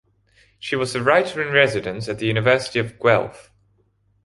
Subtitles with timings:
[0.57, 3.51] She was the writer-in-residence at the University of Guelph.